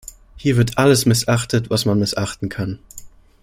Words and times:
Hier 0.35 0.57
wird 0.57 0.79
alles 0.79 1.05
missachtet, 1.05 1.69
was 1.69 1.85
man 1.85 1.99
missachten 1.99 2.49
kann. 2.49 2.79